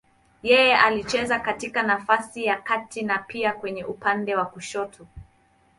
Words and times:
Yeye 0.43 0.77
alicheza 0.77 1.39
katika 1.39 1.83
nafasi 1.83 2.45
ya 2.45 2.55
kati 2.61 3.01
na 3.03 3.17
pia 3.17 3.53
kwenye 3.53 3.83
upande 3.83 4.35
wa 4.35 4.45
kushoto. 4.45 5.07